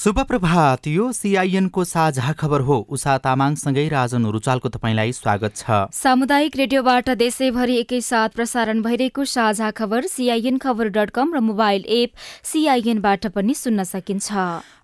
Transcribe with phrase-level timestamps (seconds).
[0.00, 6.56] शुभ प्रभात यो सिआइएनको साझा खबर हो। उषा तामाङसँगै राजन रुचालको तपाईँलाई स्वागत छ। सामुदायिक
[6.56, 12.10] रेडियोबाट देशैभरि एकैसाथ प्रसारण भइरहेको साझा खबर सीआईएन खबर डट कम र मोबाइल एप
[12.44, 14.32] सीआईएनबाट पनि सुन्न सकिन्छ।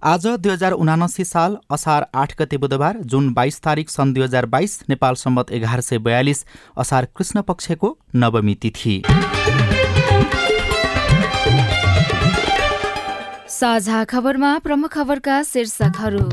[0.04, 4.46] आज दुई हजार उनासी साल असार आठ गते बुधबार जुन बाइस तारिक सन् दुई हजार
[4.52, 6.44] बाइस नेपाल सम्बत एघार सय बयालिस
[6.76, 9.00] असार कृष्ण पक्षको नवमी तिथि।
[13.56, 16.28] साझा खबरमा प्रमुख खबरका शीर्षकहरू।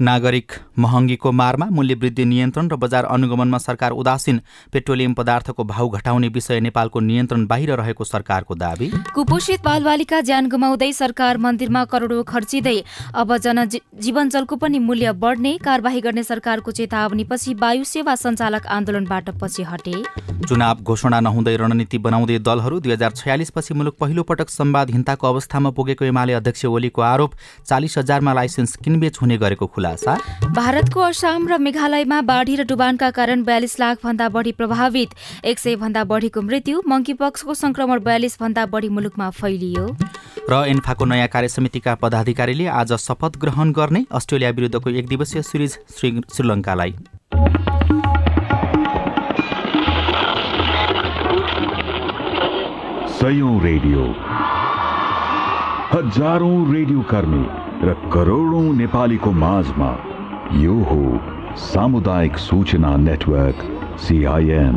[0.00, 4.40] नागरिक महँगीको मारमा मूल्यवृद्धि नियन्त्रण र बजार अनुगमनमा सरकार उदासीन।
[4.72, 10.92] पेट्रोलियम पदार्थको भाउ घटाउने विषय नेपालको नियन्त्रण बाहिर रहेको सरकारको दावी। कुपोषित बालबालिका ज्यान गुमाउँदै
[10.94, 12.76] सरकार मन्दिरमा करोडौँ खर्चिँदै
[13.14, 19.62] अब जन जीवनजलको पनि मूल्य बढ्ने कारवाही गर्ने सरकारको चेतावनीपछि वायु सेवा सञ्चालक आन्दोलनबाट पछि
[19.64, 20.02] हटे।
[20.48, 26.04] चुनाव घोषणा नहुँदै रणनीति बनाउँदै दलहरू दुई हजार छयालिसपछि मुलुक पहिलो पटक संवादहीनताको अवस्थामा पुगेको
[26.04, 27.34] एमाले अध्यक्ष ओलीको आरोप
[27.66, 30.16] चालिस हजारमा लाइसेन्स किनबेच हुने गरेको खुलासा।
[30.64, 35.10] भारतको असम र मेघालयमा बाढी र डुबानका कारण बयालिस लाख भन्दा बढी प्रभावित
[35.44, 39.84] एक सय भन्दा बढीको मृत्यु मङ्कीपक्सको संक्रमण बयालिस भन्दा बढी मुलुकमा फैलियो।
[40.48, 45.76] र एन्फाको नयाँ कार्य समितिका पदाधिकारीले आज शपथ ग्रहण गर्ने अस्ट्रेलिया विरुद्धको एक दिवसीय सिरिज
[45.96, 46.96] श्री श्रीलङ्कालाई।
[53.20, 54.08] सयौं रेडियो।
[55.92, 57.44] हजारौं रेडियो कर्मी
[57.84, 59.92] र करोडौं नेपालीको माझमा
[60.52, 63.62] यो हो सामुदायिक सूचना नेटवर्क
[64.00, 64.76] सिआइएन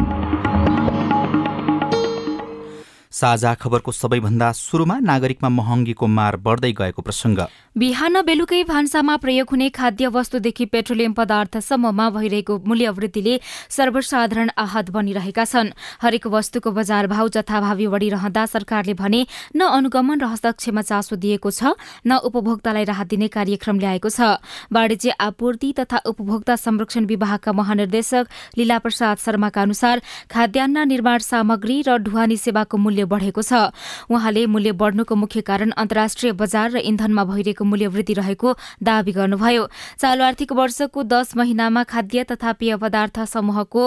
[3.17, 7.39] साझा खबरको सबैभन्दा सुरुमा नागरिकमा महँगीको मार बढ्दै गएको प्रसङ्ग।
[7.75, 13.39] बिहान बेलुकै भान्सामा प्रयोग हुने खाद्य वस्तुदेखि पेट्रोलियम पदार्थसम्ममा भइरहेको मूल्य वृद्धिले
[13.69, 19.22] सर्वसाधारण आहत बनिरहेका छन्। हरेक वस्तुको बजार भाव जथाभावी बढ़िरहँदा सरकारले भने
[19.56, 21.73] न अनुगमन र हस्तक्षेपमा चासो दिएको छ
[22.06, 24.38] न उपभोक्तालाई राहत दिने कार्यक्रम ल्याएको छ।
[24.69, 28.25] वाणिज्य आपूर्ति तथा उपभोक्ता संरक्षण विभागका महानिर्देशक
[28.57, 33.71] लीला प्रसाद शर्माका अनुसार खाद्यान्न निर्माण सामग्री र ढुवानी सेवाको मूल्य बढ़ेको छ।
[34.09, 39.68] उहाँले मूल्य बढ़नुको मुख्य कारण अन्तर्राष्ट्रिय बजार र इन्धनमा भइरहेको मूल्य वृद्धि रहेको दावी गर्नुभयो।
[40.00, 43.83] चालू आर्थिक वर्षको दश महिनामा खाद्य तथा पेय पदार्थ समूहको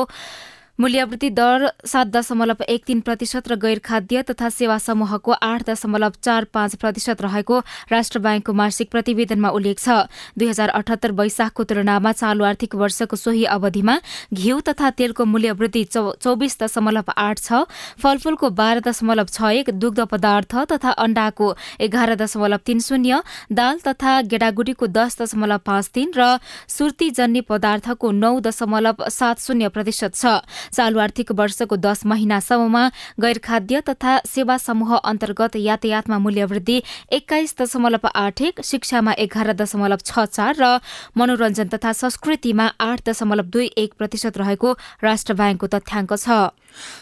[0.81, 6.13] मूल्यवृद्धि दर सात दशमलव एक तीन प्रतिशत र गैर खाद्य तथा सेवा समूहको आठ दशमलव
[6.25, 7.59] चार पाँच प्रतिशत रहेको
[7.93, 10.09] राष्ट्र ब्याङ्कको मासिक प्रतिवेदनमा उल्लेख छ।
[10.41, 13.97] दुई हजार अठहत्तर वैशाखको तुलनामा चालू आर्थिक वर्षको सोही अवधिमा
[14.33, 17.61] घिउ तथा तेलको मूल्य वृद्धि चौबिस दशमलव आठ छ
[18.01, 21.51] फलफूलको बाह्र दशमलव छ एक दुग्ध पदार्थ तथा अण्डाको
[21.89, 23.21] एघार दशमलव तीन शून्य
[23.53, 26.33] दाल तथा गेडागुडीको दस दशमलव पाँच तीन र
[26.71, 30.41] सुर्तीजन्य पदार्थको नौ दशमलव सात शून्य प्रतिशत छ।
[30.73, 32.85] चालू आर्थिक वर्षको दश महिनासम्ममा
[33.21, 36.83] गैर खाद्य तथा सेवा समूह अन्तर्गत यातायातमा मूल्य वृद्धि
[37.13, 40.79] एक्काइस दशमलव आठ एक शिक्षामा एघार दशमलव छ चार र
[41.19, 44.73] मनोरञ्जन तथा संस्कृतिमा आठ दशमलव दुई एक प्रतिशत रहेको
[45.03, 46.39] राष्ट्र ब्याङ्कको तथ्याङ्क छ।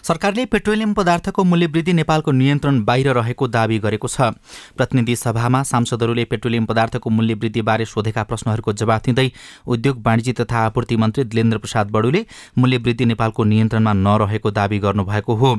[0.03, 4.33] सरकारले पेट्रोलियम पदार्थको मूल्यवृद्धि नेपालको नियन्त्रण बाहिर रहेको दावी गरेको छ।
[4.77, 9.29] प्रतिनिधि सभामा सांसदहरूले पेट्रोलियम पदार्थको मूल्यवृद्धिबारे सोधेका प्रश्नहरूको जवाब दिँदै
[9.69, 12.25] उद्योग वाणिज्य तथा आपूर्ति मन्त्री दिलेन्द्र प्रसाद बडुले
[12.59, 15.51] मूल्यवृद्धि नेपालको नियन्त्रणमा नरहेको दावी गर्नुभएको हो।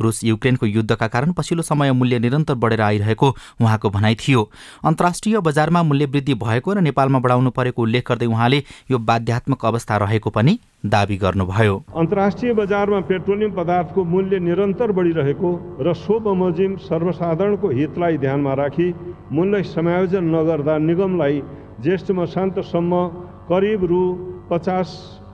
[0.00, 3.28] रुस युक्रेनको युद्धका कारण पछिल्लो समय मूल्य निरन्तर बढेर आइरहेको
[3.60, 4.48] उहाँको भनाइ थियो।
[4.84, 10.30] अन्तर्राष्ट्रिय बजारमा मूल्यवृद्धि भएको र नेपालमा बढाउनु परेको उल्लेख गर्दै उहाँले यो बाध्यात्मक अवस्था रहेको
[10.30, 15.50] पनि दावी गर्नुभयो। अन्तर्राष्ट्रिय बजारमा पेट्रोलियम पदार्थको मूल्य निरन्तर बढिरहेको
[15.80, 18.88] र सो बमोजिम सर्वसाधारणको हितलाई ध्यानमा राखी
[19.32, 21.42] मूल्य समायोजन नगर्दा निगमलाई
[21.82, 23.06] ज्येष्ठ मसान्तसम्म
[23.50, 24.02] करिब रु
[24.50, 24.88] पचास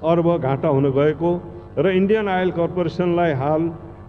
[0.04, 1.30] अर्ब घाटा हुन गएको
[1.78, 3.62] र इन्डियन आयल कर्पोरेसनलाई हाल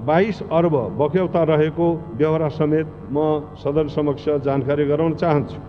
[0.08, 1.88] बाइस अर्ब बक्यौता रहेको
[2.18, 5.60] व्यवहार समेत म सदन समक्ष जानकारी गराउन चाहन्छु।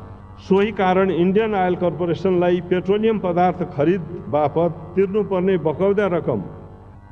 [0.41, 6.43] सोही कारण इन्डियन आयल कर्पोरेसनलाई पेट्रोलियम पदार्थ खरिद बापत तिर्नुपर्ने बकौदा रकम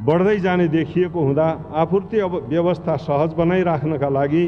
[0.06, 1.48] बढ्दै जाने देखिएको हुँदा
[1.82, 4.44] आपूर्ति अब व्यवस्था सहज बनाइराख्नका लागि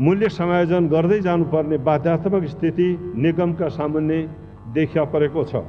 [0.00, 2.88] मूल्य समायोजन गर्दै जानुपर्ने बाध्यात्मक स्थिति
[3.18, 4.20] निगमका सामुन्ने
[4.74, 5.62] देखा परेको छ।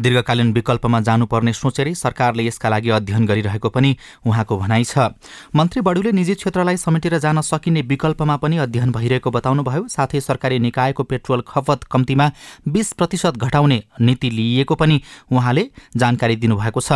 [0.00, 3.96] दीर्घकालीन विकल्पमा जानुपर्ने सोचेरै सरकारले यसका लागि अध्ययन गरिरहेको पनि
[4.26, 4.98] उहाँको भनाइ छ।
[5.56, 11.02] मन्त्री बडुले निजी क्षेत्रलाई समेटेर जान सकिने विकल्पमा पनि अध्ययन भइरहेको बताउनुभयो। साथै सरकारी निकायको
[11.04, 12.30] पेट्रोल खपत कम्तीमा
[12.68, 15.00] बीस प्रतिशत घटाउने नीति लिइएको पनि
[15.32, 16.92] उहाँले जानकारी दिनुभएको छ।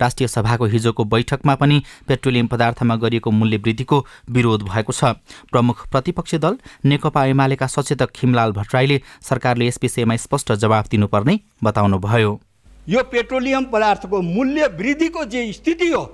[0.00, 5.16] राष्ट्रिय सभाको हिजोको बैठकमा पनि पेट्रोलियम पदार्थमा गरिएको मूल्य वृद्धिको विरोध भएको छ।
[5.50, 12.40] प्रमुख प्रतिपक्षी दल नेकपा एमालेका सचेतक खिमलाल भट्टराईले सरकारले यस विषयमा स्पष्ट जवाब दिनुपर्ने बताउनुभयो।
[12.88, 16.04] यो पेट्रोलियम पदार्थको मूल्य वृद्धिको जे स्थिति हो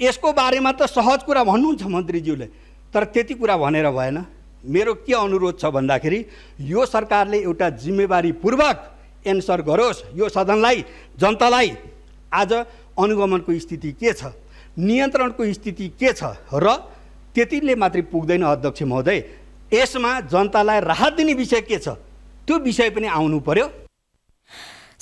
[0.00, 2.46] यसको बारेमा त सहज कुरा भन्नुहुन्छ मन्त्रीज्यूले।
[2.92, 4.24] तर त्यति कुरा भनेर भएन।
[4.64, 6.24] मेरो के अनुरोध छ भन्दाखेरि
[6.62, 8.76] यो सरकारले एउटा जिम्मेवारीपूर्वक
[9.26, 10.84] एन्सर गरोस्। यो सदनलाई
[11.18, 11.70] जनतालाई
[12.32, 12.52] आज
[12.98, 14.34] अनुगमनको स्थिति के छ
[14.78, 16.66] नियन्त्रणको स्थिति के छ र
[17.34, 19.18] त्यतिले मात्रै पुग्दैन अध्यक्ष महोदय।
[19.72, 21.88] यसमा जनतालाई राहत दिने विषय के छ
[22.46, 23.66] त्यो विषय पनि आउनु पर्यो।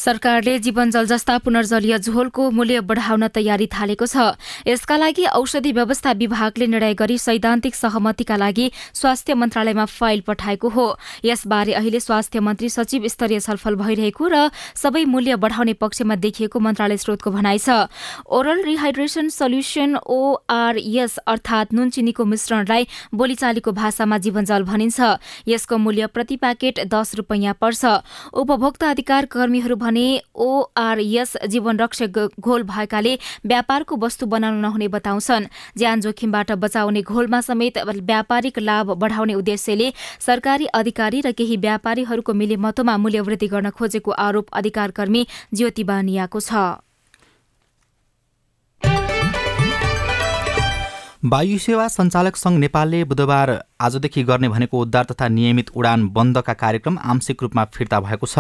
[0.01, 4.33] सरकारले जीवनजल जस्ता पुनर्जलीय झोलको मूल्य बढाउन तयारी थालेको छ।
[4.67, 10.87] यसका लागि औषधि व्यवस्था विभागले निर्णय गरी सैद्धान्तिक सहमतिका लागि स्वास्थ्य मन्त्रालयमा फाइल पठाएको हो।
[11.25, 16.97] यसबारे अहिले स्वास्थ्य मन्त्री सचिव स्तरीय छलफल भइरहेको र सबै मूल्य बढाउने पक्षमा देखिएको मन्त्रालय
[16.97, 17.93] स्रोतको भनाइ छ।
[18.25, 24.99] ओरल रिहाइड्रेसन सल्युसन ओआरएस अर्थात नुनचिनीको मिश्रणलाई बोलीचालीको भाषामा जीवनजल भनिन्छ।
[25.45, 27.85] यसको मूल्य प्रति प्याकेट दस रूपियाँ पर्छ।
[28.33, 30.07] उपभोक्ता अधिकार कर्मीहरू भने
[30.37, 33.15] ओआरएस जीवन रक्षक घोल भएकाले
[33.47, 35.47] व्यापारको वस्तु बनाउन नहुने बताउँछन्।
[35.79, 42.97] ज्यान जोखिमबाट बचाउने घोलमा समेत व्यापारिक लाभ बढाउने उद्देश्यले सरकारी अधिकारी र केही व्यापारीहरूको मिलेमतोमा
[42.97, 46.90] मूल्यवृद्धि गर्न खोजेको आरोप अधिकार कर्मी ज्योति बानियाको छ।
[51.23, 53.51] वायु सेवा सञ्चालक संघ नेपालले बुधबार
[53.81, 58.39] आजदेखि गर्ने भनेको उद्धार तथा नियमित उडान बन्दका कार्यक्रम आंशिक रूपमा फिर्ता भएको छ।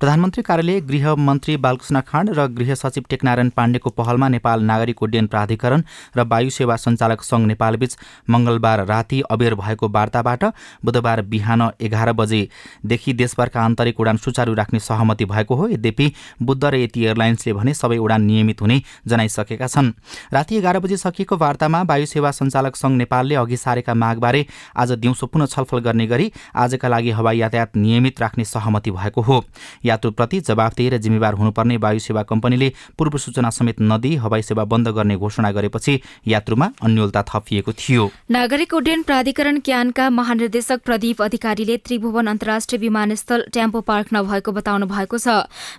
[0.00, 5.26] प्रधानमन्त्री कार्यालय गृह मन्त्री बालकृष्ण खाँड र गृह सचिव टेकनारायण पाण्डेको पहलमा नेपाल नागरिक उड्डयन
[5.26, 5.82] प्राधिकरण
[6.16, 7.96] र वायु सेवा सञ्चालक संघ नेपालबीच
[8.30, 10.44] मंगलबार राति अबेर भएको वार्ताबाट
[10.84, 16.74] बुधबार बिहान एघार बजेदेखि देशभरका आन्तरिक उडान सुचारू राख्ने सहमति भएको हो। यद्यपि बुद्ध र
[16.76, 19.92] यति एयरलाइन्सले भने सबै उडान नियमित हुने जनाइसकेका छन्।
[20.32, 24.44] राति एघार बजे सकिएको वार्तामा सेवा सञ्चालक संघ नेपालले अघि सारेका मागबारे
[24.76, 29.44] आज दिउँसो पुनः छलफल गर्ने गरी आजका लागि हवाई यातायात नियमित राख्ने सहमति भएको हो।
[29.84, 34.88] यात्रुप्रति जवाफदेही र जिम्मेवार हुनुपर्ने वायु सेवा कम्पनीले पूर्व सूचना समेत नदिई हवाई सेवा बन्द
[34.90, 42.26] गर्ने घोषणा गरेपछि यात्रुमा अन्यलता थपिएको थियो। नागरिक उड्डयन प्राधिकरण क्यानका महानिर्देशक प्रदीप अधिकारीले त्रिभुवन
[42.26, 45.28] अन्तर्राष्ट्रिय विमानस्थल ट्याम्पो पार्क नभएको बताउनु भएको छ।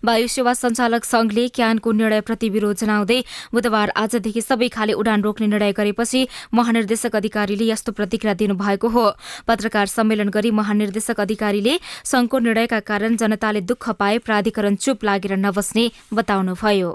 [0.06, 3.20] वायु सेवा सञ्चालक संघले क्यानको निर्णयप्रति विरोध जनाउँदै
[3.54, 6.13] बुधबार आजदेखि सबै खाले उडान रोक्ने निर्णय गरेपछि
[6.54, 9.06] महानिर्देशक अधिकारीले यस्तो प्रतिक्रिया दिनुभएको हो।
[9.48, 11.74] पत्रकार सम्मेलन गरी महानिर्देशक अधिकारीले
[12.12, 16.92] संघको निर्णयका कारण जनताले दुःख पाए प्राधिकरण चुप लागेर नबस्ने बताउनुभयो।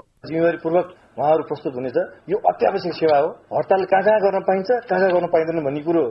[1.19, 1.97] उहाँहरू प्रस्तुत हुनेछ।
[2.31, 6.03] यो अत्यावश्यक सेवा हो। हडताल कहाँ कहाँ गर्न पाइन्छ कहाँ कहाँ गर्न पाइँदैन भन्ने कुरो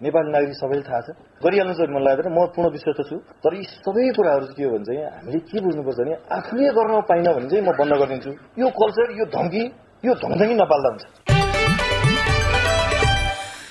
[0.00, 1.08] नेपाली नागरिक सबैले थाहा छ।
[1.44, 4.84] गरिहाल्नु चाहिँ मलाई लाग्दैन म पूर्ण विश्वस्त छु। तर यी सबै कुराहरू के हो भने
[4.88, 9.06] चाहिँ हामीले के बुझ्नुपर्छ भने आफूले गर्न पाइन भने चाहिँ म बन्द गरिदिन्छु। यो कल्चर
[9.20, 9.64] यो धम्की
[10.08, 11.35] यो धमधङ्गी नपाल्दा हुन्छ।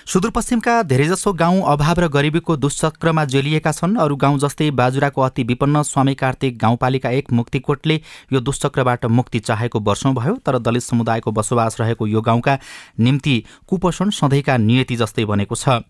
[0.08, 5.82] सुदूरपश्चिमका धेरैजसो गाउँ अभाव र गरिबीको दुश्चक्रमा जेलिएका छन्। अरू गाउँ जस्तै बाजुराको अति विपन्न
[5.84, 7.96] स्वामी कार्तिक गाउँपालिका एक मुक्तिकोटले
[8.34, 12.58] यो दुश्चक्रबाट मुक्ति चाहेको वर्षौं भयो तर दलित समुदायको बसोबास रहेको यो गाउँका
[13.00, 15.82] निम्ति कुपोषण सधैँका नियति जस्तै बनेको छ।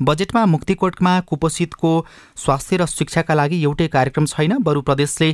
[0.00, 1.92] बजेटमा मुक्तिकोटमा कुपोषितको
[2.36, 5.32] स्वास्थ्य र शिक्षाका लागि एउटै कार्यक्रम छैन बरु प्रदेशले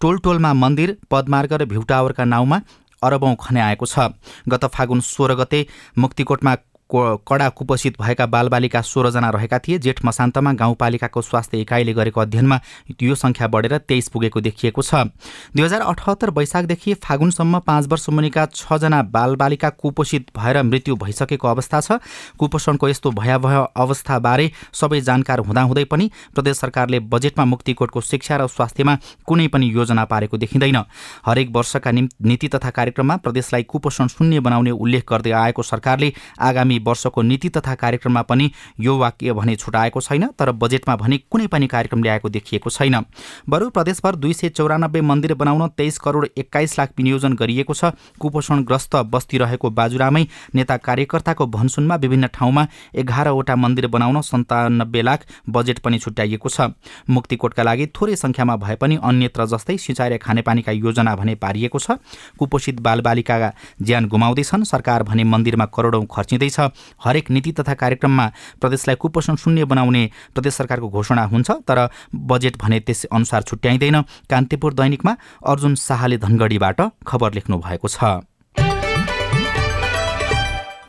[0.00, 2.60] टोल टोलमा मन्दिर पदमार्ग र भ्युटावरका नाउँमा
[3.02, 4.10] अरबौं खन्याएको छ।
[4.50, 5.66] गत फागुन सोह्र गते
[5.96, 6.54] मुक्तिकोटमा
[6.90, 12.60] कडा कुपोषित भएका बालबालिका सोह्रजना रहेका थिए। जेठ मसान्तमा गाउँपालिकाको स्वास्थ्य इकाइले गरेको अध्ययनमा
[13.02, 14.94] यो सङ्ख्या बढेर तेइस पुगेको देखिएको छ।
[15.56, 21.80] दुई हजार अठहत्तर वैशाखदेखि फागुनसम्म पाँच वर्ष मुनिका छजना बालबालिका कुपोषित भएर मृत्यु भइसकेको अवस्था
[21.80, 22.00] छ।
[22.38, 28.96] कुपोषणको यस्तो भयावह अवस्थाबारे सबै जानकार हुँदाहुँदै पनि प्रदेश सरकारले बजेटमा मुक्तिकोटको शिक्षा र स्वास्थ्यमा
[29.26, 30.76] कुनै पनि योजना पारेको देखिँदैन।
[31.26, 37.22] हरेक वर्षका नीति तथा कार्यक्रममा प्रदेशलाई कुपोषण शून्य बनाउने उल्लेख गर्दै आएको सरकारले आगामी वर्षको
[37.22, 42.02] नीति तथा कार्यक्रममा पनि यो वाक्य भने छुटाएको छैन तर बजेटमा भने कुनै पनि कार्यक्रम
[42.02, 43.04] ल्याएको देखिएको छैन।
[43.48, 48.96] बरु प्रदेशभर दुई सय चौरानब्बे मन्दिर बनाउन तेइस करोड एक्काइस लाख विनियोजन गरिएको छ। कुपोषणग्रस्त
[49.08, 55.98] बस्ती रहेको बाजुरामै नेता कार्यकर्ताको भनसुनमा विभिन्न ठाउँमा एघारवटा मन्दिर बनाउन सन्तानब्बे लाख बजेट पनि
[55.98, 56.70] छुट्याइएको छ।
[57.10, 61.98] मुक्तिकोटका लागि थोरै संख्यामा भए पनि अन्यत्र जस्तै सिँचाइ र खानेपानीका योजना भने पारिएको छ।
[62.38, 63.36] कुपोषित बालबालिका
[63.82, 66.58] ज्यान गुमाउँदैछन्। सरकार भने मन्दिरमा करोडौँ खर्चिँदैछ।
[67.04, 68.26] हरेक नीति तथा कार्यक्रममा
[68.60, 74.74] प्रदेशलाई कुपोषण शून्य बनाउने प्रदेश सरकारको घोषणा हुन्छ तर बजेट भने त्यस अनुसार छुट्याइँदैन। कान्तिपुर
[74.74, 78.04] दैनिकमा अर्जुन शाहले धनगढीबाट खबर लेख्नु भएको छ।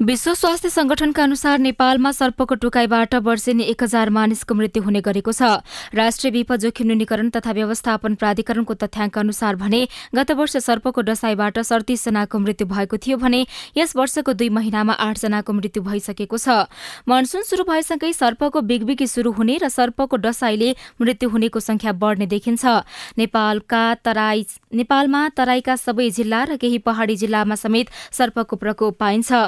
[0.09, 5.61] विश्व स्वास्थ्य संगठनका अनुसार नेपालमा सर्पको टुकाईबाट वर्षेनी एक हजार मानिसको मृत्यु हुने गरेको छ।
[5.93, 9.81] राष्ट्रिय विपद जोखिम न्यूनीकरण तथा व्यवस्थापन प्राधिकरणको तथ्याङ्क अनुसार भने
[10.15, 13.45] गत वर्ष सर्पको डसाईबाट सडतिस जनाको मृत्यु भएको थियो भने
[13.77, 16.65] यस वर्षको दुई महिनामा आठ जनाको मृत्यु भइसकेको छ।
[17.05, 22.65] मनसुन शुरू भएसँगै सर्पको बिगबिगी शुरू हुने र सर्पको डसाईले मृत्यु हुनेको संख्या बढ्ने देखिन्छ।
[23.13, 29.45] नेपालका तराई नेपालमा तराईका सबै जिल्ला र केही पहाड़ी जिल्लामा समेत सर्पको प्रकोप पाइन्छ।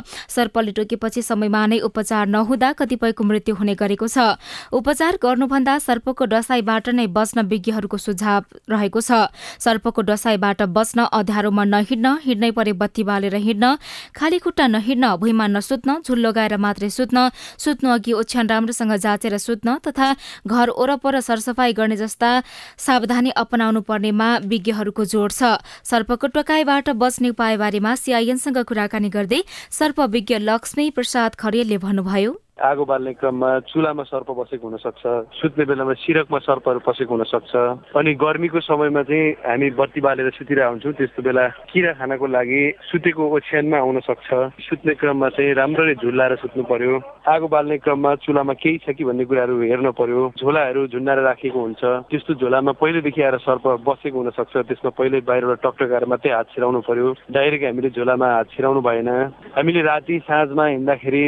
[0.51, 4.35] सर्पले टोकेपछि समयमा नै उपचार नहुँदा कतिपयको मृत्यु हुने गरेको छ।
[4.69, 9.31] उपचार गर्नुभन्दा सर्पको डसाईबाट नै बच्न विज्ञहरूको सुझाव रहेको छ।
[9.63, 13.65] सर्पको डसाईबाट बच्न अध्यारोमा नहिँड्न हिँड्नै परे बत्ती बालेर हिँड्न
[14.11, 19.79] खाली खुट्टा नहिँड्न भुइँमा नसुत्न झुल लगाएर मात्रै सुत्न सुत्नु अघि ओछ्यान राम्रोसँग जाँचेर सुत्न
[19.87, 20.07] तथा
[20.43, 22.31] घर वरपर सरसफाई गर्ने जस्ता
[22.77, 29.41] सावधानी अपनाउनु पर्नेमा विज्ञहरूको जोड छ। सर्पको टोकाईबाट बच्ने उपायबारेमा सीआईएनसँग कुराकानी गर्दै
[29.71, 35.01] सर्प विज्ञ लक्ष्मी प्रसाद खरेलले भन्नुभयो आगो बाल्ने क्रममा चुलामा सर्प बसेको हुनसक्छ
[35.33, 37.53] सुत्ने बेलामा सिरकमा सर्पहरू पसेको हुनसक्छ।
[37.97, 43.23] अनि गर्मीको समयमा चाहिँ हामी बत्ती बालेर सुतिरहेको हुन्छौँ त्यस्तो बेला किरा खानको लागि सुतेको
[43.35, 44.29] ओछ्यानमा आउन सक्छ
[44.61, 46.93] सुत्ने क्रममा चाहिँ राम्ररी झुल्लाएर सुत्नु पर्यो।
[47.25, 51.81] आगो बाल्ने क्रममा चुलामा केही छ कि भन्ने कुराहरू हेर्न पर्यो। झोलाहरू झुन्डाएर राखेको हुन्छ।
[52.13, 57.13] त्यस्तो झोलामा पहिलेदेखि आएर सर्प बसेको हुनसक्छ। त्यसमा पहिले बाहिरबाट टकटकाएर मात्रै हात छिराउनु पर्यो।
[57.33, 59.09] डाइरेक्ट हामीले झोलामा हात छिराउनु भएन।
[59.57, 61.25] हामीले राति साँझमा हिँड्दाखेरि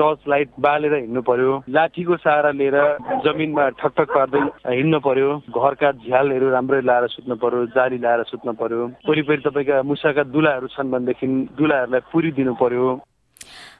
[0.00, 2.78] टर्च लाइट बालेर हिँड्नु पर्यो। लाठीको सहारा लिएर
[3.26, 8.86] जमिनमा ठकठक पार्दै हिँड्नु पर्यो। घरका झ्यालहरू राम्ररी लाएर सुत्नु पर्यो जाली लाएर सुत्नु पर्यो।
[9.08, 11.26] वरिपरि तपाईँका मुसाका दुलाहरू छन् भनेदेखि
[11.58, 12.88] दुलाहरूलाई पुरी दिनु पर्यो।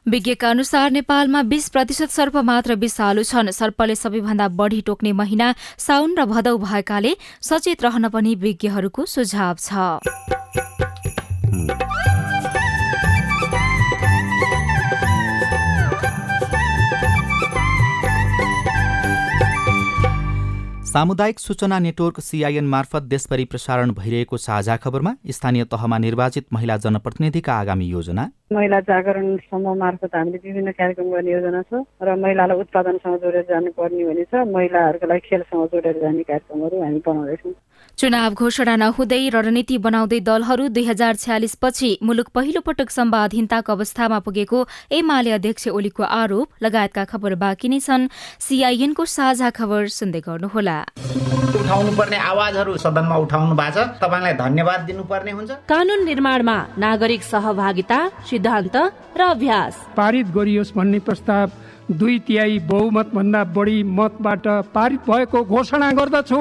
[0.08, 6.16] विज्ञका अनुसार नेपालमा बीस प्रतिशत सर्प मात्र विषालु छन्। सर्पले सबैभन्दा बढ़ी टोक्ने महिना साउन
[6.18, 7.12] र भदौ भएकाले
[7.44, 10.79] सचेत रहन पनि विज्ञहरूको सुझाव छ।
[20.90, 27.52] सामुदायिक सूचना नेटवर्क सीआईएन मार्फत देशभरि प्रसारण भइरहेको साझा खबरमा स्थानीय तहमा निर्वाचित महिला जनप्रतिनिधिका
[27.54, 33.16] आगामी योजना। महिला जागरण समूह मार्फत हामीले विभिन्न कार्यक्रम गर्ने योजना छ र महिलालाई उत्पादनसँग
[33.22, 37.54] जोडेर जानुपर्ने भने छ महिलाहरूको लागि खेलसँग जोडेर जाने कार्यक्रमहरू हामी बनाउँदैछौँ।
[37.98, 44.18] चुनाव घोषणा नहुँदै रणनीति बनाउँदै दलहरू दुई हजार छ्यालिस पछि मुलुक पहिलो पटक सम्वादहीनताको अवस्थामा
[44.24, 44.58] पुगेको
[44.88, 48.08] एमाले अध्यक्ष ओलीको आरोप लगायतका खबर बाँकी नै छन्।
[48.40, 50.78] सीआईएनको साझा खबर सुन्दै गर्नुहोला।
[51.60, 57.98] उठाउनु पर्ने आवाजहरू सदनमा उठाउनु भएको छ। तपाईँलाई धन्यवाद दिनुपर्ने हुन्छ। कानून निर्माणमा नागरिक सहभागिता
[58.26, 58.76] सिद्धान्त
[59.16, 61.50] र अभ्यास। पारित गरियोस् भन्ने प्रस्ताव
[62.00, 66.40] दुई तिहाई बहुमत भन्दा बढी मतबाट पारित भएको घोषणा गर्दछु।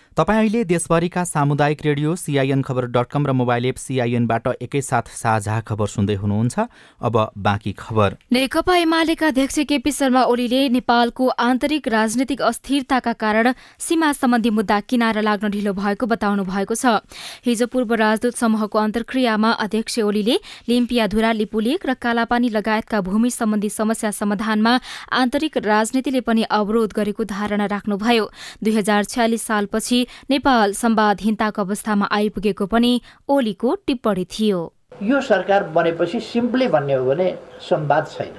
[0.17, 5.59] तपाईँ अहिले देशभरिका सामुदायिक radio CIN Khabar dot com र मोबाइल एप सिआइएनबाट एकैसाथ साझा
[5.63, 6.59] खबर सुन्दै हुनुहुन्छ।
[6.99, 14.11] अब बाँकी खबर। नेकपा एमालेका अध्यक्ष केपी शर्मा ओलीले नेपालको आन्तरिक राजनीतिक अस्थिरताका कारण सीमा
[14.11, 16.99] सम्बन्धी मुद्दा किनारा लाग्न ढिलो भएको बताउनु भएको छ।
[17.47, 20.35] हिजो पूर्व राजदूत समूहको अन्तर्क्रियामा अध्यक्ष ओलीले
[20.67, 24.75] लिम्पियाधुरा लिपुलेक र कालापानी लगायतका भूमि सम्बन्धी समस्या समाधानमा
[25.07, 32.65] आन्तरिक राजनीतिले पनि अवरोध गरेको धारणा राख्नुभयो। दुई हजार छयालिस सालपछि नेपाल सम्वादहीनताको अवस्थामा आइपुगेको
[32.67, 32.91] पनि
[33.29, 34.61] ओलीको टिप्पणी थियो।
[35.03, 37.27] यो सरकार बनेपछि सिम्पली भन्ने हो भने
[37.69, 38.35] संवाद छैन।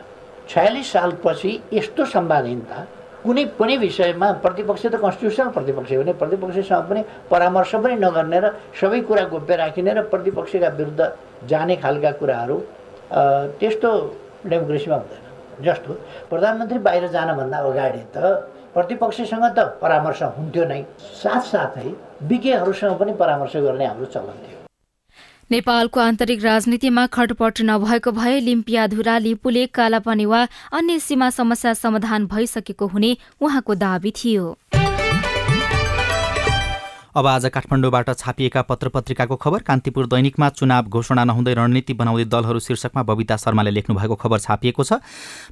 [0.49, 2.87] छयालिस सालपछि यस्तो संवादहीनता
[3.25, 8.46] कुनै पनि विषयमा प्रतिपक्ष त कन्स्टिट्युसनल प्रतिपक्ष भने प्रतिपक्षसँग पनि परामर्श पनि नगर्ने र
[8.81, 11.01] सबै कुरा गोप्य राखिने र प्रतिपक्षका विरुद्ध
[11.48, 12.57] जाने खालका कुराहरू
[13.61, 13.90] त्यस्तो
[14.46, 15.22] डेमोक्रेसीमा हुँदैन।
[15.64, 15.92] जस्तो।
[16.31, 18.16] प्रधानमन्त्री बाहिर जानभन्दा अगाडि त
[18.75, 20.81] प्रतिपक्षसँग त परामर्श हुन्थ्यो नै।
[21.22, 21.88] साथसाथै
[22.31, 24.59] विज्ञहरूसँग पनि परामर्श गर्ने हाम्रो चलन थियो।
[25.51, 30.40] नेपालको आन्तरिक राजनीतिमा खटपट नभएको भए लिम्पियाधुरा लिपुले कालापानी वा
[30.72, 34.46] अन्य सीमा समस्या समाधान भइसकेको हुने उहाँको दावी थियो।
[37.14, 42.59] अब आज काठमाडौँबाट छापिएका पत्र पत्रिकाको खबर। कान्तिपुर दैनिकमा चुनाव घोषणा नहुँदै रणनीति बनाउँदै दलहरू
[42.59, 44.92] शीर्षकमा बबिता शर्माले लेख्नु भएको खबर छापिएको छ।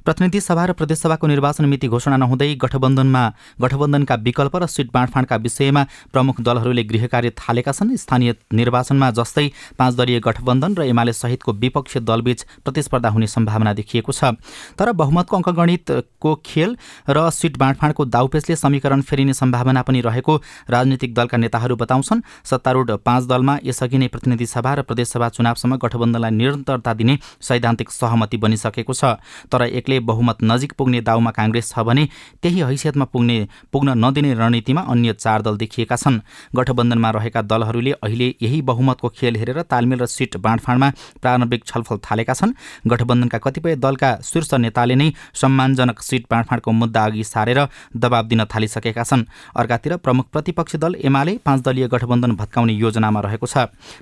[0.01, 3.23] प्रतिनिधि सभा र प्रदेशसभाको निर्वाचन मिति घोषणा नहुँदै गठबन्धनमा
[3.61, 9.45] गठबन्धनका विकल्प र सिट बाँडफाँडका विषयमा प्रमुख दलहरूले गृह कार्य थालेका छन्। स्थानीय निर्वाचनमा जस्तै
[9.77, 14.33] पाँच दलीय गठबन्धन र एमाले सहितको विपक्षी दलबीच प्रतिस्पर्धा हुने सम्भावना देखिएको छ।
[14.81, 21.37] तर बहुमतको अङ्कगणितको खेल र सिट बाँडफाँडको दाउपेचले समीकरण फेरिने सम्भावना पनि रहेको राजनीतिक दलका
[21.51, 27.17] नेताहरू बताउँछन् सत्तारूढ पाँच दलमा यसअघि नै प्रतिनिधि सभा र प्रदेशसभा चुनावसम्म गठबन्धनलाई निरन्तरता दिने
[27.41, 29.19] सैद्धान्तिक सहमति बनिसकेको छ।
[29.51, 32.07] तर एक्लै बहुमत नजिक पुग्ने दाउमा काङ्ग्रेस छ भने
[32.41, 33.37] त्यही हैसियतमा पुग्ने
[33.67, 36.19] पुग्न नदिने रणनीतिमा अन्य चार दल देखिएका छन्।
[36.55, 40.89] गठबन्धनमा रहेका दलहरूले अहिले यही बहुमतको खेल हेरेर तालमेल र सिट बाँडफाँडमा
[41.21, 42.55] प्रारम्भिक छलफल थालेका छन्।
[42.87, 47.59] गठबन्धनका कतिपय दलका शीर्ष नेताले नै सम्मानजनक सिट बाँडफाँडको मुद्दा अघि सारेर
[47.95, 53.47] दबाव दिन थालिसकेका छन्। अर्कातिर प्रमुख प्रतिपक्षी दल एमाले पाँच दलीय गठबन्धन भत्काउने योजनामा रहेको
[53.47, 53.57] छ।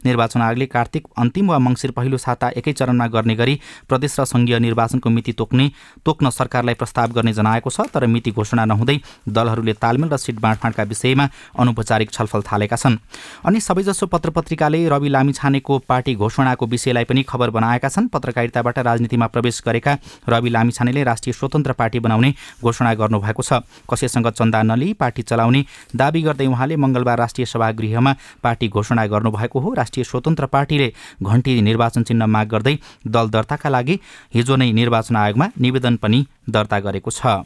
[0.06, 4.60] निर्वाचन आयोगले कार्तिक अन्तिम वा मङ्सिर पहिलो साता एकै चरणमा गर्ने गरी प्रदेश र संघीय
[4.60, 5.72] निर्वाचनको मिति तोक्ने
[6.06, 8.98] तोक्न सरकारलाई प्रस्ताव गर्ने जनाएको छ तर मिति घोषणा नहुँदै
[9.30, 11.26] दलहरूले तालमेल र सिट बाँडफाँडका विषयमा
[11.60, 12.98] अनौपचारिक छलफल थालेका छन्।
[13.46, 19.28] अनि सबैजसो पत्र पत्रिकाले रवि लामिछानेको पार्टी घोषणाको विषयलाई पनि खबर बनाएका छन्। पत्रकारिताबाट राजनीतिमा
[19.28, 19.98] प्रवेश गरेका
[20.30, 26.22] रवि लामिछानेले राष्ट्रिय स्वतन्त्र पार्टी बनाउने घोषणा गर्नुभएको छ। कसैसँग चन्दा नलिई पार्टी चलाउने दावी
[26.22, 28.14] गर्दै उहाँले मङ्गलबार राष्ट्रिय सभागृहमा
[28.44, 30.88] पार्टी घोषणा गर्नुभएको हो। राष्ट्रिय स्वतन्त्र पार्टीले
[31.22, 34.00] घण्टी निर्वाचन चिन्ह माग गर्दै दल दर्ताका लागि
[34.34, 37.46] हिजो नै निर्वाचन आयोगमा निवेदन पनि दर्ता गरेको छ।